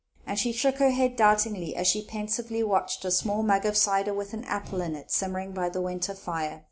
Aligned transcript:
And 0.25 0.39
she 0.39 0.51
shook 0.51 0.77
her 0.77 0.89
head 0.89 1.15
doubtingly, 1.15 1.75
as 1.75 1.85
she 1.85 2.03
pensively 2.03 2.63
watched 2.63 3.05
a 3.05 3.11
small 3.11 3.43
mug 3.43 3.67
of 3.67 3.77
cider, 3.77 4.15
with 4.15 4.33
an 4.33 4.43
apple 4.45 4.81
in 4.81 4.95
it, 4.95 5.11
simmering 5.11 5.51
by 5.51 5.69
the 5.69 5.79
winter 5.79 6.15
fire. 6.15 6.59